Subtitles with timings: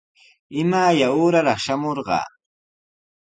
[0.61, 2.19] ¿Imaya uuraraq shamunqa?